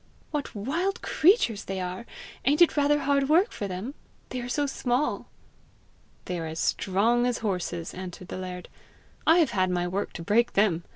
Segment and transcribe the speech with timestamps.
[0.31, 2.07] "What wild creatures they are!
[2.43, 3.93] Ain't it rather hard work for them?
[4.29, 5.27] They are so small!"
[6.25, 8.67] "They are as strong as horses," answered the laird.
[9.27, 10.85] "I have had my work to break them!